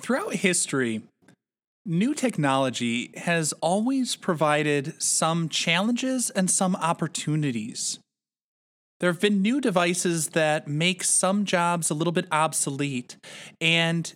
[0.00, 1.02] Throughout history,
[1.86, 8.00] new technology has always provided some challenges and some opportunities.
[8.98, 13.16] There have been new devices that make some jobs a little bit obsolete,
[13.60, 14.12] and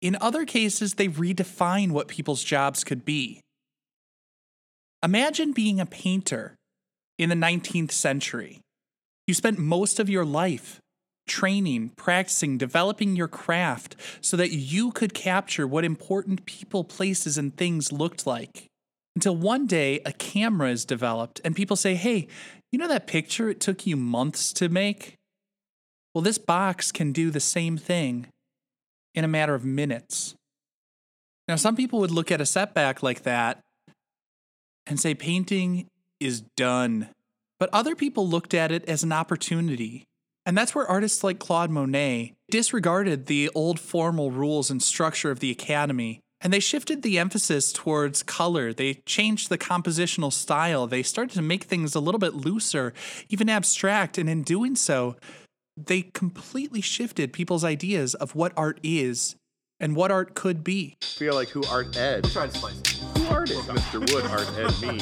[0.00, 3.40] in other cases, they redefine what people's jobs could be.
[5.02, 6.54] Imagine being a painter
[7.18, 8.60] in the 19th century.
[9.26, 10.80] You spent most of your life
[11.26, 17.56] training, practicing, developing your craft so that you could capture what important people, places, and
[17.56, 18.66] things looked like.
[19.16, 22.26] Until one day a camera is developed and people say, hey,
[22.72, 25.14] you know that picture it took you months to make?
[26.14, 28.26] Well, this box can do the same thing
[29.14, 30.34] in a matter of minutes.
[31.46, 33.60] Now, some people would look at a setback like that
[34.86, 35.86] and say painting
[36.20, 37.08] is done.
[37.60, 40.04] But other people looked at it as an opportunity
[40.46, 45.40] and that's where artists like Claude Monet disregarded the old formal rules and structure of
[45.40, 46.20] the academy.
[46.40, 48.74] And they shifted the emphasis towards color.
[48.74, 50.86] They changed the compositional style.
[50.86, 52.92] They started to make things a little bit looser,
[53.30, 54.18] even abstract.
[54.18, 55.16] And in doing so,
[55.76, 59.36] they completely shifted people's ideas of what art is
[59.80, 60.96] and what art could be.
[61.02, 62.24] I feel like who art ed?
[62.24, 62.88] Try to slice it.
[63.18, 64.00] Who art is Mr.
[64.12, 65.00] Wood art ed me?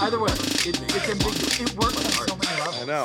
[0.00, 1.60] Either way, it, it's ambiguous.
[1.60, 2.82] It works on so many levels.
[2.82, 3.04] I know.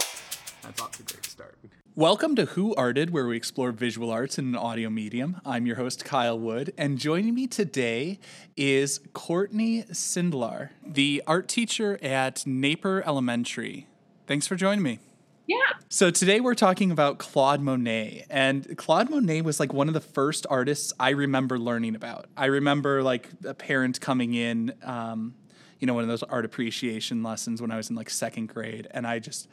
[0.66, 1.60] That's off to a great start.
[1.94, 5.40] Welcome to Who Arted, where we explore visual arts in an audio medium.
[5.46, 8.20] I'm your host, Kyle Wood, and joining me today
[8.58, 13.86] is Courtney Sindlar, the art teacher at Naper Elementary.
[14.26, 14.98] Thanks for joining me.
[15.46, 15.58] Yeah.
[15.88, 20.02] So today we're talking about Claude Monet, and Claude Monet was like one of the
[20.02, 22.26] first artists I remember learning about.
[22.36, 25.36] I remember like a parent coming in, um,
[25.80, 28.88] you know, one of those art appreciation lessons when I was in like second grade,
[28.90, 29.48] and I just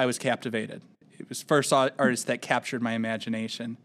[0.00, 0.80] I was captivated.
[1.18, 3.76] It was first artist that captured my imagination.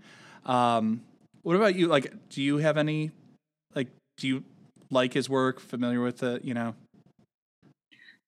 [0.45, 1.01] Um,
[1.41, 1.87] what about you?
[1.87, 3.11] Like, do you have any,
[3.75, 4.43] like, do you
[4.89, 5.59] like his work?
[5.59, 6.45] Familiar with it?
[6.45, 6.73] You know.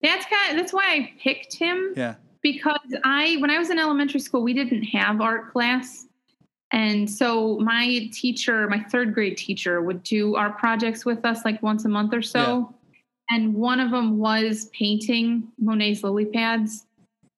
[0.01, 0.51] That's kind.
[0.51, 1.93] Of, that's why I picked him.
[1.95, 2.15] Yeah.
[2.41, 6.07] Because I, when I was in elementary school, we didn't have art class,
[6.73, 11.63] and so my teacher, my third grade teacher, would do art projects with us like
[11.63, 12.73] once a month or so.
[13.29, 13.37] Yeah.
[13.37, 16.86] And one of them was painting Monet's lily pads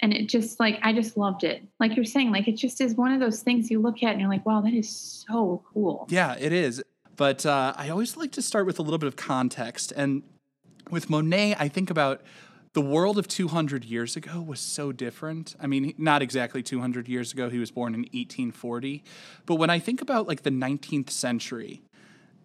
[0.01, 1.63] and it just like I just loved it.
[1.79, 4.21] Like you're saying, like it just is one of those things you look at and
[4.21, 6.07] you're like, wow, that is so cool.
[6.09, 6.81] Yeah, it is.
[7.15, 9.91] But uh, I always like to start with a little bit of context.
[9.95, 10.23] And
[10.89, 12.21] with Monet, I think about
[12.73, 15.55] the world of 200 years ago was so different.
[15.59, 17.49] I mean, not exactly 200 years ago.
[17.49, 19.03] He was born in 1840.
[19.45, 21.81] But when I think about like the 19th century,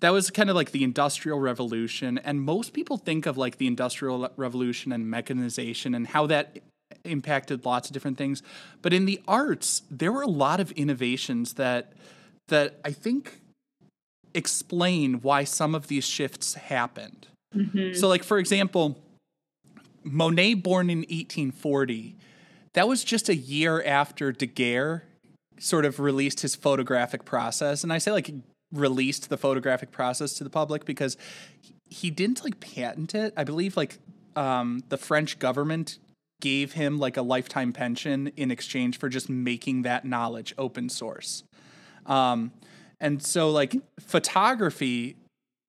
[0.01, 3.67] that was kind of like the industrial revolution and most people think of like the
[3.67, 6.59] industrial revolution and mechanization and how that
[7.05, 8.43] impacted lots of different things.
[8.83, 11.93] But in the arts, there were a lot of innovations that
[12.49, 13.41] that I think
[14.35, 17.29] explain why some of these shifts happened.
[17.55, 17.95] Mm-hmm.
[17.95, 18.99] So, like for example,
[20.03, 22.17] Monet, born in 1840,
[22.75, 25.05] that was just a year after Daguerre
[25.59, 28.31] sort of released his photographic process, and I say like
[28.73, 31.17] released the photographic process to the public because
[31.89, 33.33] he didn't like patent it.
[33.37, 33.99] I believe like
[34.37, 35.99] um, the French government
[36.41, 41.45] gave him like a lifetime pension in exchange for just making that knowledge open source.
[42.07, 42.53] Um,
[43.01, 45.17] and so like photography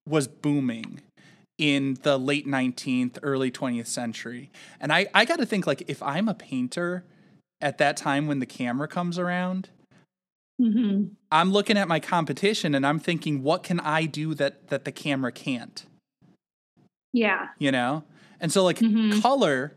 [0.07, 1.01] was booming
[1.57, 4.51] in the late 19th, early 20th century.
[4.79, 7.03] And I, I got to think like if I'm a painter
[7.61, 9.69] at that time when the camera comes around,
[10.59, 14.85] hmm I'm looking at my competition and I'm thinking, what can I do that that
[14.85, 15.85] the camera can't?
[17.11, 17.47] Yeah.
[17.57, 18.03] You know?
[18.39, 19.21] And so like Mhm.
[19.21, 19.73] color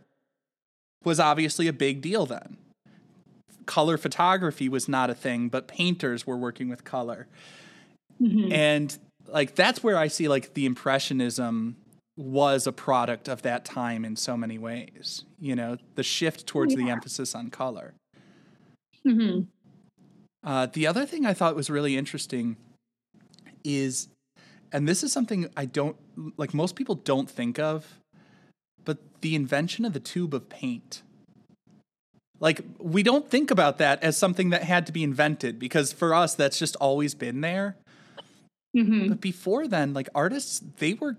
[1.08, 2.56] was obviously a big deal then.
[3.66, 7.26] Color photography was not a thing, but painters were working with color.
[8.18, 8.96] hmm And
[9.26, 11.76] like that's where I see like the impressionism
[12.16, 15.24] was a product of that time in so many ways.
[15.38, 17.94] You know, the shift towards the emphasis on color.
[19.04, 19.40] hmm
[20.44, 22.56] Uh, the other thing I thought was really interesting
[23.64, 24.08] is,
[24.72, 25.96] and this is something I don't
[26.36, 27.98] like, most people don't think of,
[28.88, 31.02] but the invention of the tube of paint.
[32.40, 36.14] Like, we don't think about that as something that had to be invented because for
[36.14, 37.76] us, that's just always been there.
[38.74, 41.18] hmm But before then, like, artists, they were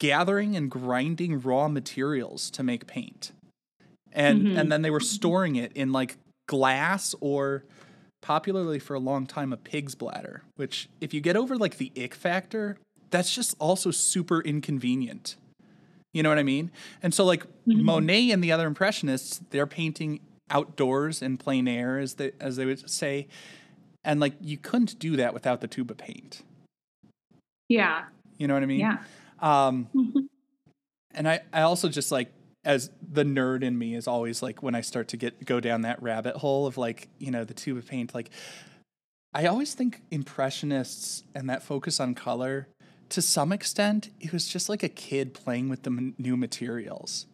[0.00, 3.32] gathering and grinding raw materials to make paint.
[4.10, 4.56] And, Mhm.
[4.56, 6.16] and then they were storing it in like
[6.48, 7.64] glass or
[8.22, 11.92] popularly for a long time a pig's bladder, which if you get over like the
[11.94, 12.78] ick factor,
[13.10, 15.36] that's just also super inconvenient.
[16.12, 16.70] You know what I mean?
[17.02, 20.20] And so like Monet and the other impressionists, they're painting
[20.50, 23.28] outdoors in plein air as they as they would say.
[24.04, 26.42] And like you couldn't do that without the tube of paint.
[27.68, 28.04] Yeah.
[28.36, 28.80] You know what I mean?
[28.80, 28.98] Yeah.
[29.40, 30.28] Um Mhm.
[31.14, 32.32] and I, I also just like
[32.64, 35.80] as the nerd in me is always like when I start to get go down
[35.82, 38.30] that rabbit hole of like, you know, the tube of paint, like
[39.34, 42.68] I always think impressionists and that focus on color,
[43.12, 47.26] to some extent, it was just like a kid playing with the m- new materials.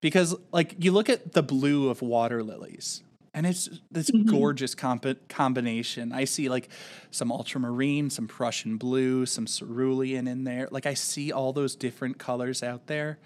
[0.00, 3.02] Because like you look at the blue of water lilies,
[3.34, 6.12] and it's this gorgeous comp- combination.
[6.12, 6.70] I see like
[7.10, 10.66] some ultramarine, some Prussian blue, some cerulean in there.
[10.70, 13.18] Like I see all those different colors out there.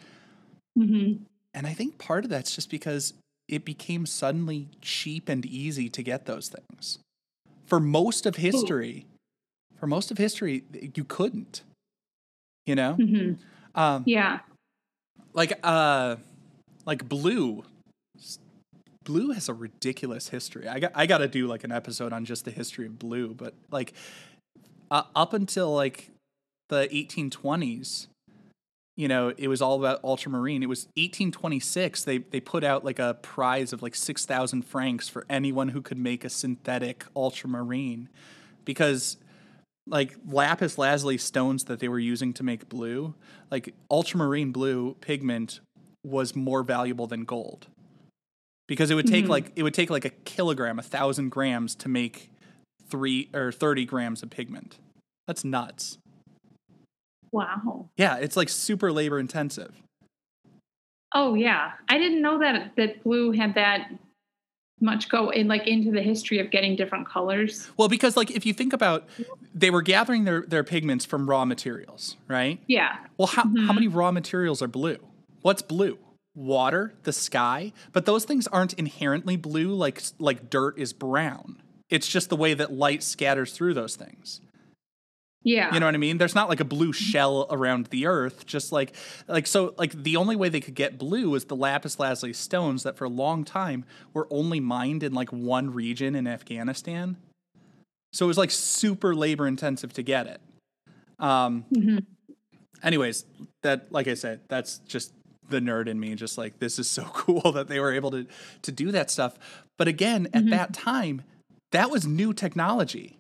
[0.77, 1.13] hmm
[1.55, 3.15] And I think part of that's just because
[3.49, 6.99] it became suddenly cheap and easy to get those things.
[7.67, 9.07] For most of history,
[9.79, 11.63] for most of history, you couldn't.
[12.67, 12.95] You know?
[12.95, 13.33] hmm
[13.75, 14.41] Um, Yeah.
[15.33, 16.17] like uh
[16.85, 17.65] like blue
[19.05, 22.25] blue has a ridiculous history i got i got to do like an episode on
[22.25, 23.93] just the history of blue but like
[24.91, 26.11] uh, up until like
[26.71, 28.07] the 1820s
[28.97, 32.99] you know it was all about ultramarine it was 1826 they they put out like
[32.99, 38.09] a prize of like 6000 francs for anyone who could make a synthetic ultramarine
[38.65, 39.19] because
[39.87, 43.15] like lapis lazuli stones that they were using to make blue,
[43.51, 45.61] like ultramarine blue pigment
[46.05, 47.69] was more valuable than gold.
[48.69, 49.29] Because it would take Mhm.
[49.29, 52.31] like it would take like a kilogram, a thousand grams to make
[52.89, 54.79] three or thirty grams of pigment.
[55.27, 55.99] That's nuts.
[57.33, 57.89] Wow.
[57.97, 59.75] Yeah, it's like super labor intensive.
[61.15, 61.73] Oh yeah.
[61.89, 63.91] I didn't know that that blue had that
[64.81, 67.69] much go in like into the history of getting different colors.
[67.77, 69.09] Well, because like if you think about
[69.55, 72.61] they were gathering their, their pigments from raw materials, right?
[72.67, 72.97] Yeah.
[73.17, 73.75] Well, how, how Mhm.
[73.75, 74.99] many raw materials are blue?
[75.43, 75.99] What's blue?
[76.35, 81.63] Water, the sky, but those things aren't inherently blue like like dirt is brown.
[81.89, 84.41] It's just the way that light scatters through those things.
[85.47, 85.73] Yeah.
[85.73, 86.19] You know what I mean?
[86.19, 88.97] There's not like a blue shell around the earth, just like
[89.29, 92.83] like so like the only way they could get blue was the lapis lazuli stones
[92.83, 97.17] that for a long time were only mined in like one region in Afghanistan.
[98.13, 100.41] So it was like super labor intensive to get it.
[101.21, 102.05] Um Mhm.
[102.83, 103.25] anyways,
[103.63, 105.13] that like I said, that's just
[105.49, 108.27] the nerd in me just like this is so cool that they were able to
[108.63, 109.39] to do that stuff.
[109.79, 111.23] But again, at that time,
[111.71, 113.17] that was new technology.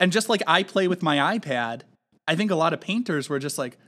[0.00, 1.82] And just like I play with my iPad,
[2.26, 3.78] I think a lot of painters were just like,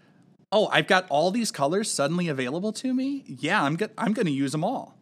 [0.52, 3.24] "Oh, I've got all these colors suddenly available to me.
[3.26, 4.98] Yeah, I'm go- I'm going to use them all."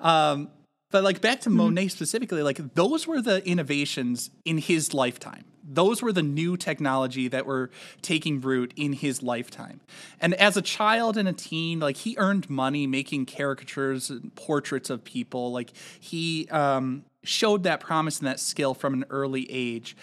[0.00, 0.50] Um,
[0.90, 5.44] but like back to Monet specifically, like those were the innovations in his lifetime.
[5.70, 9.82] Those were the new technology that were taking root in his lifetime.
[10.18, 14.88] And as a child and a teen, like he earned money making caricatures and portraits
[14.88, 15.52] of people.
[15.52, 19.94] Like he um, showed that promise and that skill from an early age.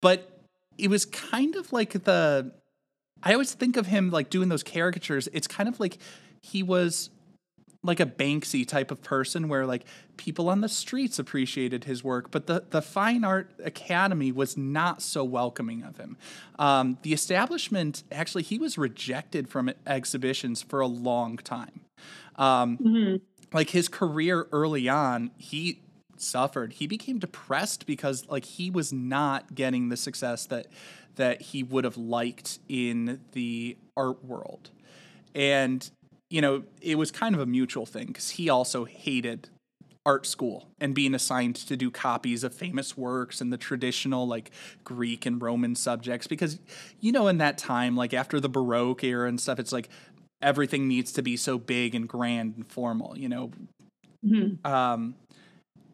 [0.00, 0.40] But
[0.76, 2.52] it was kind of like the
[3.22, 5.28] I always think of him like doing those caricatures.
[5.32, 5.98] It's kind of like
[6.42, 7.10] he was
[7.82, 9.84] like a Banksy type of person where like
[10.16, 15.00] people on the streets appreciated his work, but the, the Fine Art Academy was not
[15.00, 16.16] so welcoming of him.
[16.58, 21.80] Um, the establishment, actually, he was rejected from exhibitions for a long time.
[22.36, 23.20] Um, Mhm.
[23.52, 25.80] like his career early on, he
[26.20, 26.74] suffered.
[26.74, 30.66] He became depressed because like he was not getting the success that
[31.16, 34.70] that he would have liked in the art world.
[35.34, 35.88] And,
[36.30, 39.48] you know, it was kind of a mutual thing because he also hated
[40.06, 44.50] art school and being assigned to do copies of famous works and the traditional like
[44.82, 46.58] Greek and Roman subjects because
[47.00, 49.90] you know in that time like after the baroque era and stuff it's like
[50.40, 53.50] everything needs to be so big and grand and formal you know
[54.24, 54.64] Mhm.
[54.66, 55.14] um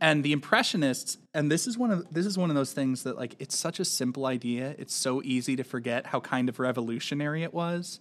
[0.04, 3.16] and the impressionists and this is one of this is one of those things that
[3.16, 7.42] like it's such a simple idea it's so easy to forget how kind of revolutionary
[7.42, 8.00] it was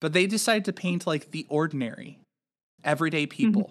[0.00, 2.18] but they decided to paint like the ordinary
[2.82, 3.52] everyday mm-hmm.
[3.52, 3.70] people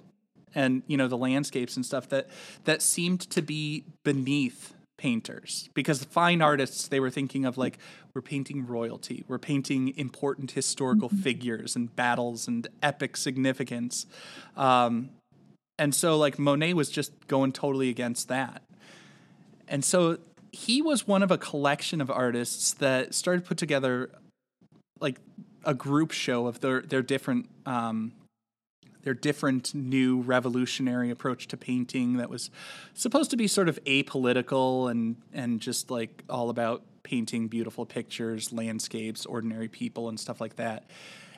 [0.54, 2.30] and you know the landscapes and stuff that
[2.66, 6.46] that seemed to be beneath painters because the fine mm-hmm.
[6.46, 7.80] artists they were thinking of like
[8.14, 11.22] we're painting royalty we're painting important historical mm-hmm.
[11.22, 14.06] figures and battles and epic significance
[14.56, 15.10] um,
[15.79, 18.62] and so like monet was just going totally against that
[19.67, 20.17] and so
[20.51, 24.10] he was one of a collection of artists that started to put together
[25.00, 25.19] like
[25.65, 28.13] a group show of their their different um,
[29.03, 32.50] their different new revolutionary approach to painting that was
[32.93, 38.51] supposed to be sort of apolitical and and just like all about painting beautiful pictures,
[38.51, 40.89] landscapes, ordinary people and stuff like that.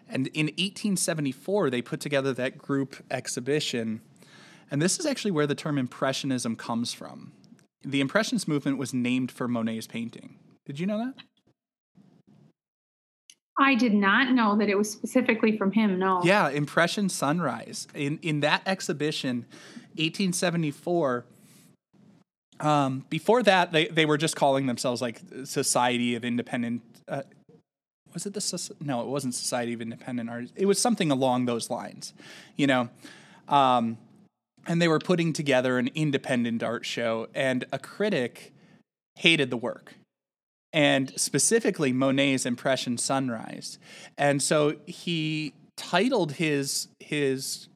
[0.07, 4.01] And in 1874 they put together that group exhibition.
[4.71, 7.31] And this is actually where the term impressionism comes from.
[7.83, 10.37] The impressionist movement was named for Monet's painting.
[10.65, 11.13] Did you know that?
[13.59, 15.99] I did not know that it was specifically from him.
[15.99, 16.21] No.
[16.23, 17.87] Yeah, Impression Sunrise.
[17.93, 19.45] In in that exhibition,
[19.97, 21.25] 1874.
[22.61, 26.81] Um, before that, they, they were just calling themselves like Society of Independent.
[27.07, 27.23] Uh,
[28.13, 29.01] was it the no?
[29.01, 30.55] It wasn't Society of Independent Artists.
[30.57, 32.13] It was something along those lines,
[32.55, 32.89] you know.
[33.47, 33.97] Um,
[34.67, 38.53] and they were putting together an independent art show, and a critic
[39.15, 39.95] hated the work.
[40.71, 43.79] And specifically Monet's impression Sunrise.
[44.17, 47.67] And so he titled his his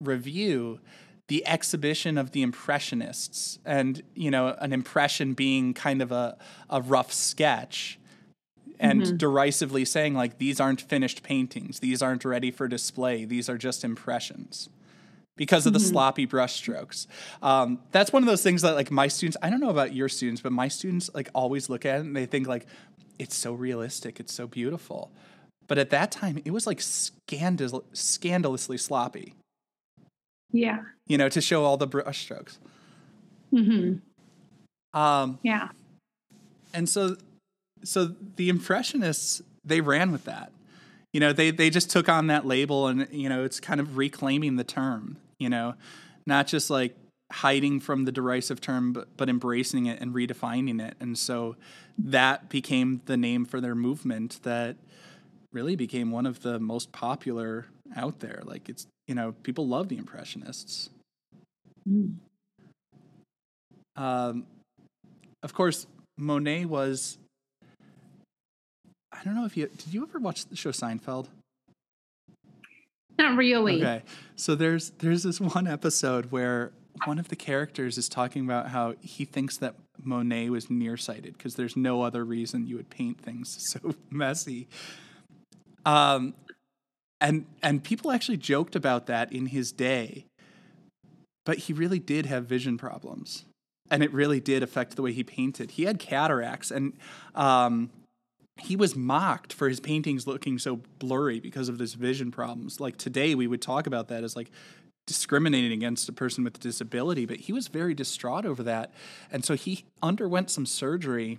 [0.00, 0.80] review
[1.26, 3.58] the exhibition of the impressionists.
[3.66, 6.38] And you know an impression being kind of a,
[6.70, 7.98] a rough sketch
[8.80, 9.16] and mm-hmm.
[9.16, 11.80] derisively saying like these aren't finished paintings.
[11.80, 13.26] These aren't ready for display.
[13.26, 14.70] These are just impressions
[15.38, 17.06] because of the sloppy brushstrokes.
[17.40, 20.10] Um, that's one of those things that like my students, I don't know about your
[20.10, 22.66] students, but my students like always look at it and they think like
[23.18, 25.10] it's so realistic, it's so beautiful.
[25.66, 29.34] But at that time, it was like scandal- scandalously sloppy,
[30.52, 30.82] Yeah.
[31.06, 32.58] you know, to show all the brushstrokes.
[33.50, 33.94] hmm
[34.92, 35.68] Um, Yeah.
[36.74, 37.16] and so
[37.84, 40.50] so the impressionists they ran with that
[41.12, 43.96] you know they they just took on that label and you know it's kind of
[43.96, 45.74] reclaiming the term you know
[46.26, 46.96] not just like
[47.30, 51.56] hiding from the derisive term but, but embracing it and redefining it and so
[51.98, 54.76] that became the name for their movement that
[55.52, 57.66] really became one of the most popular
[57.96, 60.90] out there like it's you know people love the impressionists
[63.98, 64.46] um,
[65.42, 67.18] of course, Monet was.
[69.12, 69.92] I don't know if you did.
[69.92, 71.26] You ever watch the show Seinfeld?
[73.18, 73.80] Not really.
[73.82, 74.02] Okay,
[74.36, 76.72] so there's there's this one episode where
[77.04, 81.54] one of the characters is talking about how he thinks that Monet was nearsighted because
[81.54, 84.68] there's no other reason you would paint things so messy.
[85.84, 86.34] Um,
[87.20, 90.26] and and people actually joked about that in his day,
[91.44, 93.44] but he really did have vision problems,
[93.90, 95.72] and it really did affect the way he painted.
[95.72, 96.92] He had cataracts, and
[97.34, 97.90] um,
[98.58, 102.80] he was mocked for his paintings looking so blurry because of this vision problems.
[102.80, 104.50] Like today, we would talk about that as like
[105.06, 108.92] discriminating against a person with a disability, but he was very distraught over that.
[109.32, 111.38] And so he underwent some surgery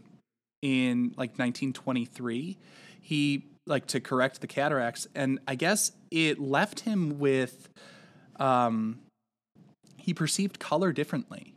[0.61, 2.57] in like 1923.
[3.01, 7.69] He like to correct the cataracts, and I guess it left him with
[8.39, 8.99] um,
[9.97, 11.53] he perceived color differently.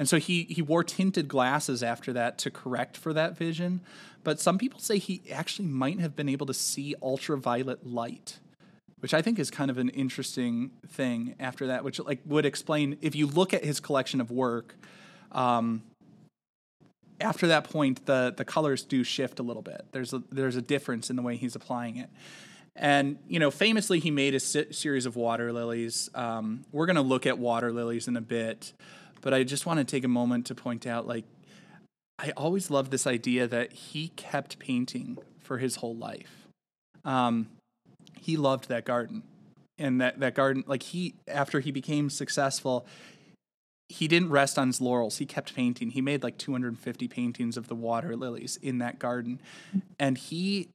[0.00, 3.82] And so he he wore tinted glasses after that to correct for that vision.
[4.24, 8.38] But some people say he actually might have been able to see ultraviolet light,
[9.00, 12.96] which I think is kind of an interesting thing after that, which like would explain
[13.02, 14.74] if you look at his collection of work,
[15.32, 15.82] um,
[17.20, 19.84] after that point the the colors do shift a little bit.
[19.92, 22.08] There's a there's a difference in the way he's applying it.
[22.74, 26.08] And you know, famously, he made a se- series of water lilies.
[26.14, 28.72] Um, we're going to look at water lilies in a bit,
[29.20, 31.24] but I just want to take a moment to point out, like,
[32.18, 36.46] I always loved this idea that he kept painting for his whole life.
[37.04, 37.48] Um,
[38.20, 39.22] he loved that garden,
[39.78, 42.86] and that that garden, like he after he became successful,
[43.88, 45.16] he didn't rest on his laurels.
[45.16, 45.90] He kept painting.
[45.90, 49.40] He made like 250 paintings of the water lilies in that garden,
[49.98, 50.68] and he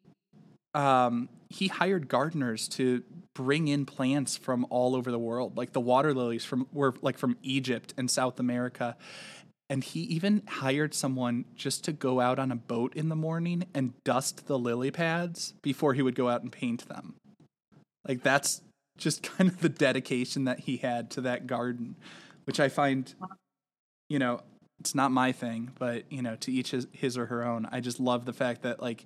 [0.76, 3.02] um, he hired gardeners to
[3.34, 7.18] bring in plants from all over the world, like the water lilies from were like
[7.18, 8.96] from Egypt and South America.
[9.70, 13.66] And he even hired someone just to go out on a boat in the morning
[13.74, 17.16] and dust the lily pads before he would go out and paint them.
[18.08, 18.62] Like that's
[18.98, 21.96] just kind of the dedication that he had to that garden,
[22.44, 23.14] which I find,
[24.10, 24.42] you know,
[24.80, 27.68] it's not my thing, but you know, to each his, his or her own.
[27.72, 29.06] I just love the fact that like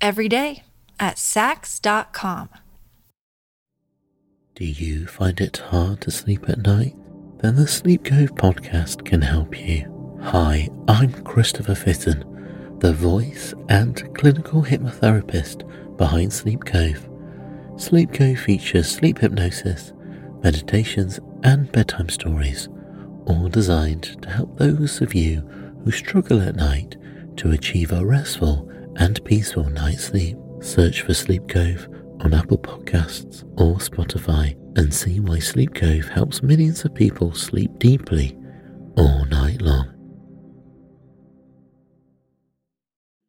[0.00, 0.62] every day
[0.98, 2.48] at Saks.com.
[4.54, 6.96] Do you find it hard to sleep at night?
[7.38, 10.18] Then the Sleep Cove podcast can help you.
[10.22, 17.08] Hi, I'm Christopher Fitton, the voice and clinical hypnotherapist behind Sleep Cove.
[17.76, 19.92] Sleep Cove features sleep hypnosis,
[20.42, 22.68] meditations, and bedtime stories,
[23.26, 25.40] all designed to help those of you
[25.84, 26.96] who struggle at night
[27.36, 30.36] to achieve a restful and peaceful night's sleep.
[30.60, 31.88] Search for Sleep Cove
[32.20, 37.78] on Apple Podcasts or Spotify and see why Sleep Cove helps millions of people sleep
[37.78, 38.36] deeply
[38.96, 39.94] all night long.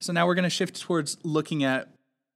[0.01, 1.89] So now we're going to shift towards looking at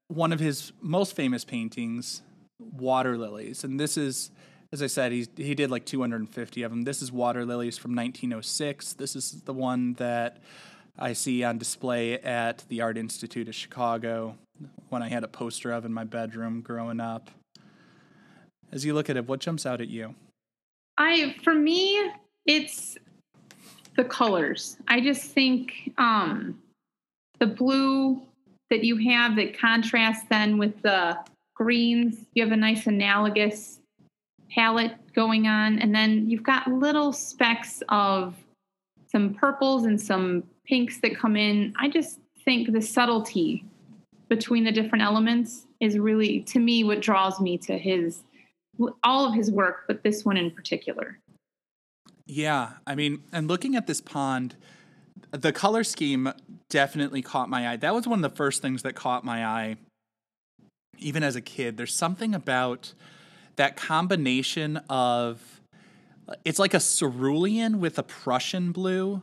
[0.10, 2.22] one of his most famous paintings,
[2.60, 3.64] Water Lilies.
[3.64, 4.30] And this is,
[4.72, 6.84] as I said, he, he did like 250 of them.
[6.84, 8.94] This is Water Lilies from 1906.
[8.94, 10.38] This is the one that
[10.98, 14.38] I see on display at the Art Institute of Chicago,
[14.90, 17.32] one I had a poster of in my bedroom growing up.
[18.72, 20.16] As you look at it, what jumps out at you?
[20.98, 22.12] I for me,
[22.46, 22.98] it's
[23.96, 24.78] the colors.
[24.88, 26.60] I just think um,
[27.40, 28.22] the blue
[28.70, 31.18] that you have that contrasts then with the
[31.56, 32.26] greens.
[32.34, 33.80] You have a nice analogous
[34.52, 38.36] palette going on, and then you've got little specks of
[39.12, 41.74] some purples and some pinks that come in.
[41.78, 43.66] I just think the subtlety
[44.30, 48.24] between the different elements is really, to me, what draws me to his
[49.04, 51.20] all of his work, but this one in particular.
[52.26, 54.56] Yeah, I mean, and looking at this pond,
[55.32, 56.32] the color scheme
[56.70, 57.76] definitely caught my eye.
[57.76, 59.78] That was one of the first things that caught my eye,
[60.98, 61.78] even as a kid.
[61.78, 62.94] There's something about
[63.58, 65.62] that combination of
[66.46, 69.22] it's like a cerulean with a Prussian blue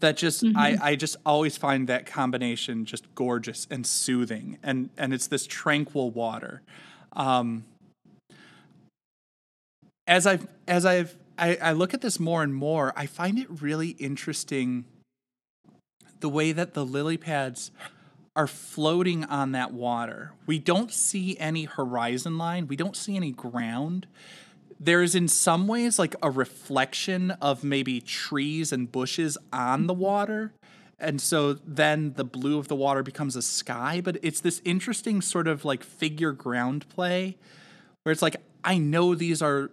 [0.00, 5.14] that just I, I just always find that combination just gorgeous and soothing and and
[5.14, 6.62] it's this tranquil water.
[7.14, 7.64] Um,
[10.06, 13.46] as I've as I've I, I look at this more and more, I find it
[13.48, 14.84] really interesting
[16.20, 17.70] the way that the lily pads
[18.36, 20.32] are floating on that water.
[20.46, 24.06] We don't see any horizon line, we don't see any ground.
[24.78, 29.94] There is in some ways like a reflection of maybe trees and bushes on the
[29.94, 30.52] water.
[30.98, 35.20] And so then the blue of the water becomes a sky, but it's this interesting
[35.20, 37.36] sort of like figure ground play
[38.02, 39.70] where it's like I know these are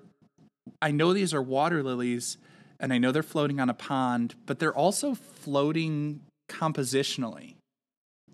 [0.82, 2.38] I know these are water lilies
[2.80, 7.56] and I know they're floating on a pond, but they're also floating compositionally.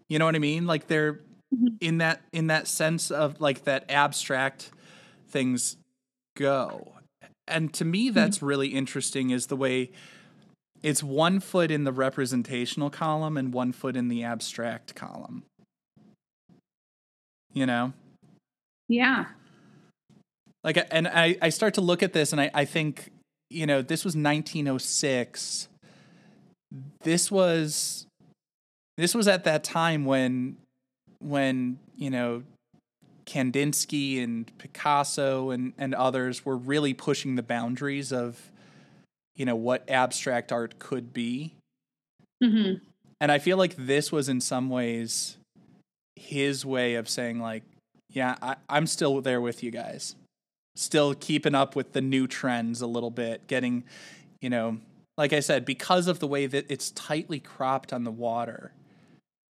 [0.08, 0.66] You know what I mean?
[0.66, 1.14] Like they're
[1.54, 1.68] mm-hmm.
[1.82, 4.72] in that in that sense of like that abstract
[5.30, 5.76] things
[6.38, 6.94] go.
[7.48, 8.14] And to me hmm.
[8.14, 9.92] that's really interesting is the way
[10.84, 15.44] it's one foot in the representational column and one foot in the abstract column.
[17.54, 17.94] You know?
[18.88, 19.26] Yeah.
[20.64, 23.12] like and i i start to look at this and i i think
[23.50, 25.68] you know this was 1906
[27.04, 28.06] this was
[28.96, 30.56] this was at that time when
[31.20, 32.44] when you know
[33.28, 38.50] kandinsky and picasso and and others were really pushing the boundaries of
[39.36, 41.54] you know what abstract art could be.
[42.44, 42.74] Hmm
[43.20, 45.38] and i feel like this was in some ways
[46.16, 47.64] his way of saying like
[48.12, 50.16] yeah I, i'm still there with you guys.
[50.76, 53.84] Still keeping up with the new trends a little bit getting
[54.42, 54.78] you know
[55.18, 58.72] like i said because of the way that it's tightly cropped on the water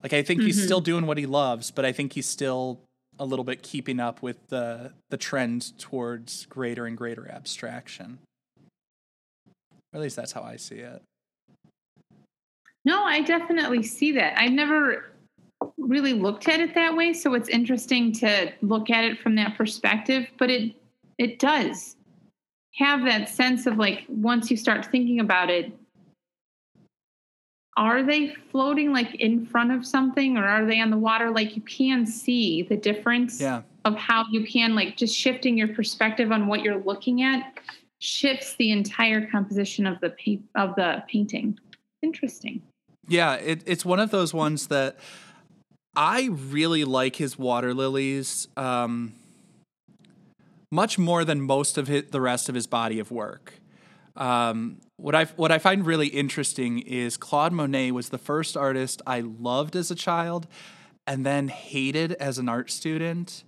[0.01, 0.65] like i think he's Mhm.
[0.65, 2.79] still doing what he loves but i think he's still
[3.21, 8.17] a little bit keeping up with the the trend towards greater and greater abstraction
[9.93, 11.01] or at least that's how i see it
[12.83, 14.37] No, I definitely see that.
[14.37, 15.11] I've never
[15.77, 19.55] really looked at it that way, so it's interesting to look at it from that
[19.55, 20.73] perspective, but it
[21.17, 21.95] it does
[22.75, 25.71] have that sense of like once you start thinking about it
[27.77, 31.55] are they floating like in front of something or are they on the water like
[31.55, 33.61] you can see the difference Yeah.
[33.85, 37.57] of how you can like just shifting your perspective on what you're looking at
[37.99, 41.57] shifts the entire composition of the pa- of the painting
[42.01, 42.61] interesting
[43.07, 44.97] Yeah, it, it's one of those ones that
[45.95, 49.13] I really like his water lilies um,
[50.71, 53.55] much more than most of his, the rest of his body of work.
[54.15, 59.01] Um, what I what I find really interesting is Claude Monet was the first artist
[59.07, 60.47] I loved as a child,
[61.07, 63.43] and then hated as an art student,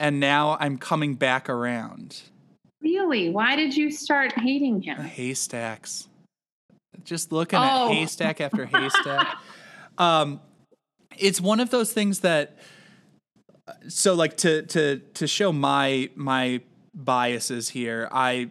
[0.00, 2.22] and now I'm coming back around.
[2.80, 6.08] really why did you start hating him Haystacks.
[7.04, 7.90] Just looking Oh.
[7.90, 9.36] at haystack after haystack.
[9.98, 10.40] um,
[11.16, 12.56] it's one of those things that.
[13.88, 16.62] So, like to to to show my my
[16.94, 18.48] biases here, I.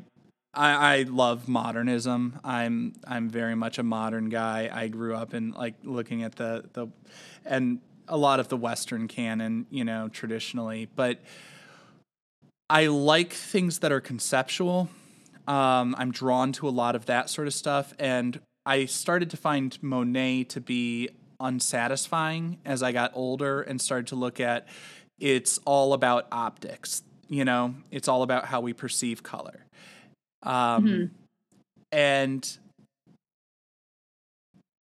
[0.57, 2.39] I, I love modernism.
[2.43, 4.69] I'm I'm very much a modern guy.
[4.73, 6.87] I grew up in like looking at the the
[7.45, 10.89] and a lot of the Western canon, you know, traditionally.
[10.95, 11.19] But
[12.69, 14.89] I like things that are conceptual.
[15.47, 19.37] Um, I'm drawn to a lot of that sort of stuff, and I started to
[19.37, 24.67] find Monet to be unsatisfying as I got older and started to look at
[25.19, 27.03] it's all about optics.
[27.29, 29.67] You know, it's all about how we perceive color.
[30.47, 31.09] Um, Mhm.
[31.91, 32.57] And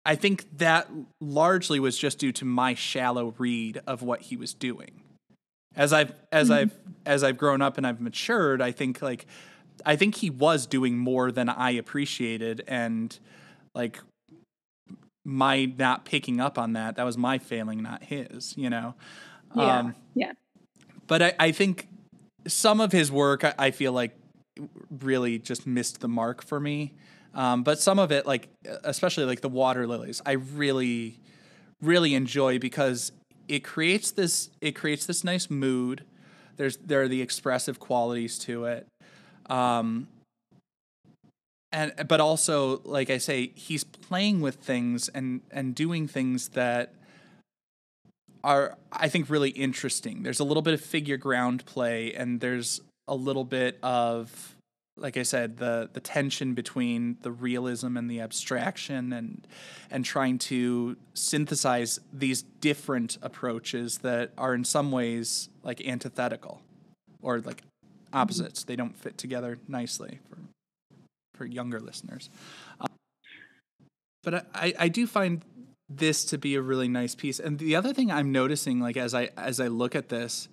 [0.05, 0.89] I think that
[1.21, 5.01] largely was just due to my shallow read of what he was doing.
[5.75, 6.73] As I've as I've
[7.05, 9.25] as I've grown up and I've matured, I think like
[9.85, 13.17] I think he was doing more than I appreciated and
[13.73, 13.99] like
[15.25, 18.93] my not picking up on that, that was my failing, not his, you know.
[19.55, 20.33] yeah yeah
[21.07, 21.87] But I, I think
[22.47, 24.15] some of his work, I, I feel like,
[24.89, 26.93] really just missed the mark for me.
[27.33, 28.49] Um, but some of it, like
[28.83, 31.19] especially like the water lilies, I really,
[31.81, 33.11] really enjoy because
[33.47, 36.03] it creates this it creates this nice mood.
[36.57, 38.87] There's there are the expressive qualities to it,
[39.47, 40.07] um,
[41.71, 46.93] and but also like I say, he's playing with things and and doing things that
[48.43, 50.21] are I think really interesting.
[50.21, 54.55] There's a little bit of figure ground play and there's a little bit of
[54.95, 59.45] like I said the the tension between the realism and the abstraction and
[59.89, 66.61] and trying to synthesize these different approaches that are in some ways like antithetical
[67.21, 67.63] or like
[68.11, 68.63] opposites.
[68.63, 70.37] They don't fit together nicely for
[71.33, 72.29] for younger listeners.
[72.79, 72.87] Um,
[74.23, 75.43] but I, I, I do find
[75.89, 77.39] this to be a really nice piece.
[77.39, 80.47] And the other thing I'm noticing, like as I as I look at this,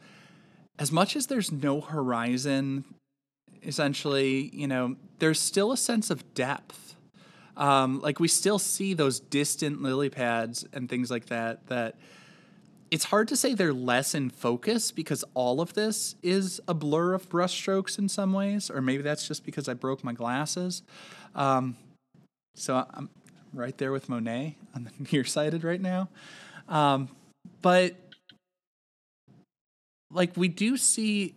[0.80, 2.84] as much as there's no horizon,
[3.62, 6.96] essentially, you know, there's still a sense of depth.
[7.56, 11.66] Um, like we still see those distant lily pads and things like that.
[11.66, 11.96] That
[12.90, 17.12] it's hard to say they're less in focus because all of this is a blur
[17.12, 20.82] of brushstrokes in some ways, or maybe that's just because I broke my glasses.
[21.34, 21.76] Um,
[22.54, 23.10] so I'm
[23.52, 26.08] right there with Monet on the nearsighted right now.
[26.70, 27.10] Um,
[27.60, 27.96] but
[30.12, 31.34] like we do see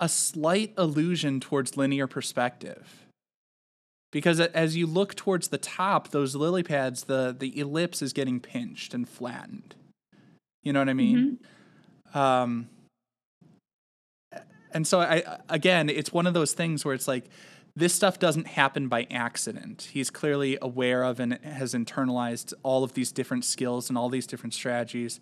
[0.00, 3.06] a slight illusion towards linear perspective.
[4.12, 8.40] Because as you look towards the top, those lily pads, the, the ellipse is getting
[8.40, 9.76] pinched and flattened.
[10.62, 11.38] You know what I mean?
[12.12, 12.68] Um,
[14.72, 17.26] and so I again, it's one of those things where it's like
[17.76, 19.88] this stuff doesn't happen by accident.
[19.92, 24.26] He's clearly aware of and has internalized all of these different skills and all these
[24.26, 25.20] different strategies,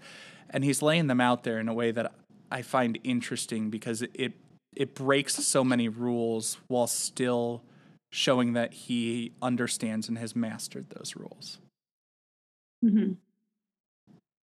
[0.50, 2.12] and he's laying them out there in a way that
[2.50, 4.32] I find interesting because it
[4.74, 7.64] it, breaks so many rules while still
[8.10, 11.58] showing that he understands and has mastered those rules.
[12.80, 13.12] hmm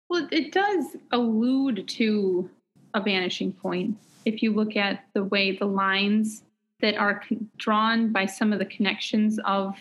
[0.09, 2.49] Well, it does allude to
[2.93, 3.97] a vanishing point.
[4.25, 6.43] If you look at the way the lines
[6.81, 7.21] that are
[7.57, 9.75] drawn by some of the connections of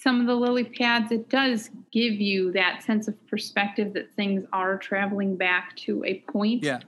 [0.00, 4.44] some of the lily pads, it does give you that sense of perspective that things
[4.52, 6.62] are traveling back to a point.
[6.62, 6.80] Yeah.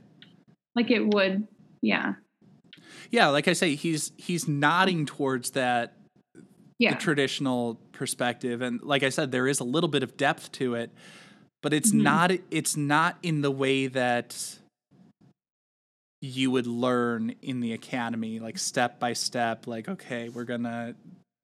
[0.77, 1.47] Like it would.
[1.83, 2.15] Yeah.
[3.11, 5.97] Yeah, like I say, he's he's nodding towards that
[6.79, 6.95] Yeah.
[6.95, 10.73] the traditional perspective and like i said there is a little bit of depth to
[10.75, 10.91] it
[11.61, 12.01] but it's Mhm.
[12.03, 14.59] not it's not in the way that
[16.23, 20.95] you would learn in the academy like step by step like okay we're gonna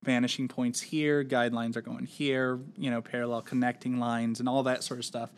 [0.07, 4.83] vanishing points here, guidelines are going here, you know, parallel connecting lines and all that
[4.83, 5.31] sort of stuff.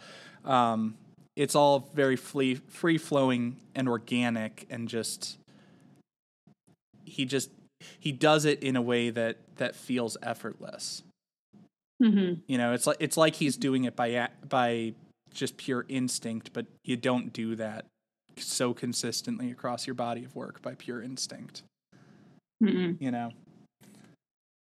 [0.44, 0.94] Um,
[1.34, 5.38] it's all very free free flowing and organic and just
[7.04, 7.50] he just
[7.98, 11.02] he does it in a way that that feels effortless.
[12.02, 12.40] Mm-hmm.
[12.46, 14.94] You know, it's like it's like he's doing it by by
[15.32, 17.86] just pure instinct, but you don't do that
[18.40, 21.62] so consistently across your body of work by pure instinct.
[22.62, 22.96] Mm-mm.
[23.00, 23.30] You know,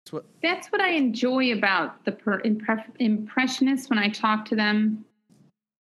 [0.05, 4.57] it's what That's what I enjoy about the per- impre- impressionists when I talk to
[4.57, 5.05] them,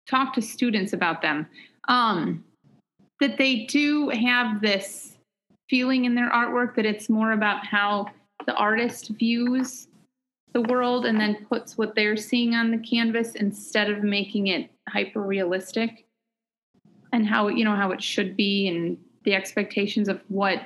[0.09, 1.47] talk to students about them.
[1.87, 2.43] Um,
[3.19, 5.17] that they do have this
[5.69, 8.07] feeling in their artwork that it's more about how
[8.45, 9.87] the artist views
[10.53, 14.71] the world and then puts what they're seeing on the canvas instead of making it
[14.89, 16.06] hyper realistic
[17.11, 20.61] and how you know how it should be and the expectations of what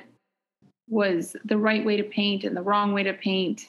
[0.88, 3.68] was the right way to paint and the wrong way to paint.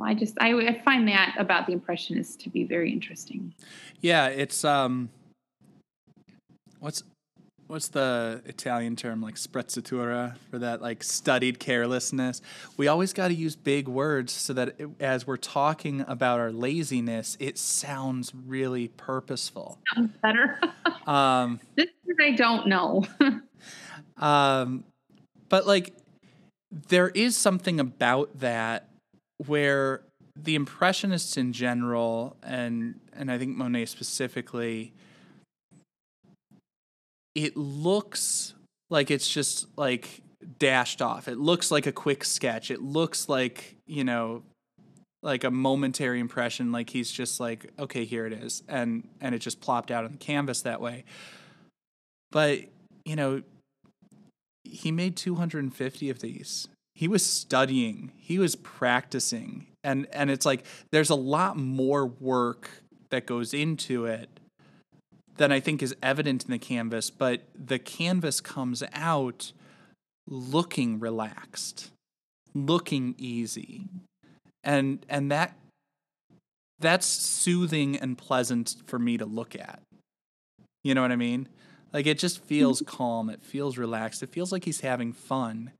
[0.00, 3.54] I just i, I find that about the impressionists to be very interesting.
[4.00, 5.10] Yeah, it's um
[6.80, 7.02] what's
[7.66, 12.40] what's the Italian term like sprezzatura for that like studied carelessness.
[12.76, 16.52] We always got to use big words so that it, as we're talking about our
[16.52, 19.78] laziness, it sounds really purposeful.
[19.94, 20.60] sounds better
[21.06, 23.04] Um this is i don't know
[24.16, 24.84] um
[25.50, 25.94] but like
[26.88, 28.88] there is something about that
[29.46, 30.02] where
[30.36, 34.92] the impressionists in general and and I think Monet specifically
[37.34, 38.54] it looks
[38.90, 40.22] like it's just like
[40.58, 41.28] dashed off.
[41.28, 42.70] It looks like a quick sketch.
[42.70, 44.42] It looks like, you know,
[45.22, 49.38] like a momentary impression like he's just like okay, here it is and and it
[49.38, 51.04] just plopped out on the canvas that way.
[52.30, 52.60] But,
[53.04, 53.42] you know,
[54.64, 56.68] he made 250 of these.
[56.94, 59.66] He was studying, he was practicing.
[59.82, 62.70] And and it's like there's a lot more work
[63.10, 64.28] that goes into it
[65.36, 69.52] than I think is evident in the canvas, but the canvas comes out
[70.28, 71.90] looking relaxed,
[72.54, 73.88] looking easy.
[74.62, 75.56] And and that
[76.78, 79.80] that's soothing and pleasant for me to look at.
[80.82, 81.48] You know what I mean?
[81.92, 85.72] Like it just feels calm, it feels relaxed, it feels like he's having fun.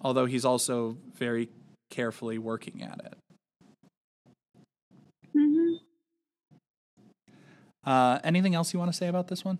[0.00, 1.48] Although he's also very
[1.90, 3.14] carefully working at it.
[5.34, 5.80] Mhm.
[7.84, 9.58] Uh, anything else you want to say about this one?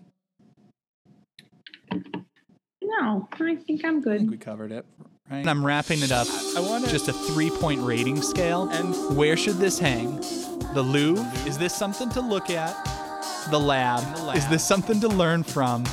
[2.83, 4.15] no i think i'm good.
[4.15, 4.85] I think we covered it.
[5.31, 5.47] Right.
[5.47, 6.27] I'm wrapping it up.
[6.57, 8.67] I want just a three point rating scale.
[8.69, 10.17] And where should this hang?
[10.73, 11.23] The Louvre?
[11.47, 12.75] Is this something to look at?
[13.49, 14.35] The lab?
[14.35, 15.83] Is this something to learn from?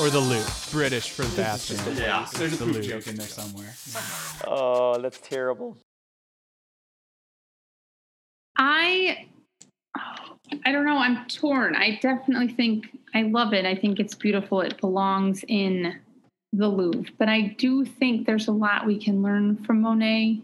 [0.00, 0.70] Or the Louvre?
[0.72, 1.96] British for the bathroom.
[1.96, 2.26] Yeah.
[2.36, 3.74] There's a Louvre joke in there somewhere.
[4.46, 5.76] Oh, that's terrible.
[8.56, 9.26] I
[10.64, 10.98] I don't know.
[10.98, 11.76] I'm torn.
[11.76, 13.64] I definitely think I love it.
[13.64, 14.60] I think it's beautiful.
[14.60, 15.98] It belongs in
[16.52, 17.12] the Louvre.
[17.18, 20.40] But I do think there's a lot we can learn from Monet,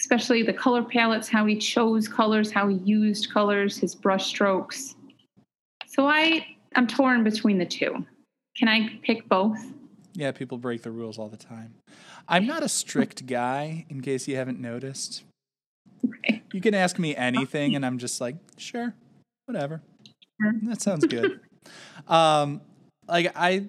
[0.00, 4.94] especially the color palettes, how he chose colors, how he used colors, his brush strokes.
[5.86, 8.06] So I I'm torn between the two.
[8.56, 9.58] Can I pick both?
[10.14, 11.74] Yeah, people break the rules all the time.
[12.28, 15.22] I'm not a strict guy, in case you haven't noticed.
[16.04, 16.42] Okay.
[16.52, 18.94] You can ask me anything, and I'm just like, sure,
[19.48, 19.80] whatever.
[20.64, 21.40] That sounds good.
[22.08, 22.60] um,
[23.08, 23.68] like I,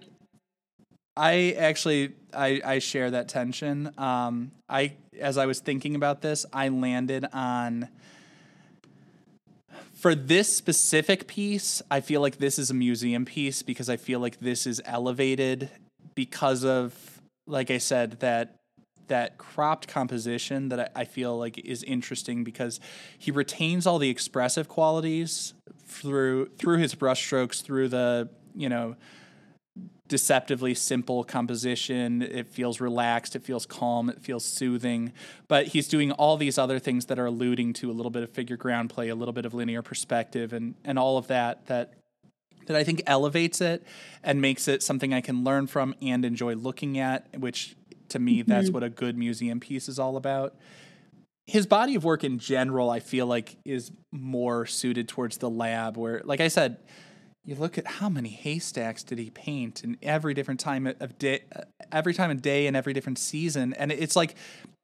[1.15, 3.91] I actually I I share that tension.
[3.97, 7.87] Um, I as I was thinking about this, I landed on.
[9.93, 14.21] For this specific piece, I feel like this is a museum piece because I feel
[14.21, 15.69] like this is elevated
[16.15, 18.59] because of, like I said, that
[19.09, 22.79] that cropped composition that I, I feel like is interesting because
[23.17, 25.53] he retains all the expressive qualities
[25.89, 28.95] through through his brushstrokes, through the you know
[30.07, 32.21] deceptively simple composition.
[32.21, 35.13] It feels relaxed, it feels calm, it feels soothing.
[35.47, 38.31] But he's doing all these other things that are alluding to a little bit of
[38.31, 41.93] figure ground play, a little bit of linear perspective, and and all of that that
[42.67, 43.83] that I think elevates it
[44.23, 47.75] and makes it something I can learn from and enjoy looking at, which
[48.09, 48.73] to me that's mm-hmm.
[48.73, 50.55] what a good museum piece is all about.
[51.49, 55.97] His body of work in general, I feel like, is more suited towards the lab.
[55.97, 56.77] Where, like I said,
[57.43, 61.41] you look at how many haystacks did he paint in every different time of day,
[61.91, 64.35] every time of day, and every different season, and it's like,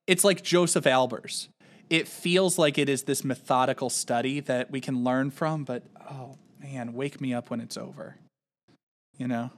[0.07, 1.49] it's like Josef Albers.
[1.91, 6.35] It feels like it is this methodical study that we can learn from, but oh
[6.59, 8.15] man, wake me up when it's over.
[9.19, 9.51] You know.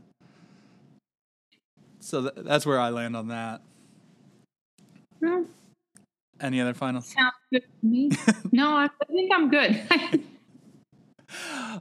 [2.02, 3.62] So th- that's where I land on that.
[6.39, 7.02] Any other final?
[7.02, 8.12] Sounds good to me.
[8.52, 10.23] no, I think I'm good.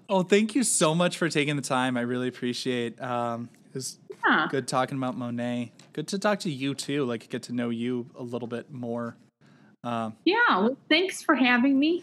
[0.09, 1.97] Oh, thank you so much for taking the time.
[1.97, 3.01] I really appreciate.
[3.01, 4.49] Um, it was yeah.
[4.51, 5.73] good talking about Monet.
[5.92, 7.05] Good to talk to you too.
[7.05, 9.16] Like get to know you a little bit more.
[9.85, 10.35] Um, Yeah.
[10.49, 12.03] Well, thanks for having me.